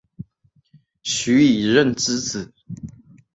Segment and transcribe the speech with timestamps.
[1.03, 2.51] 徐以任之子。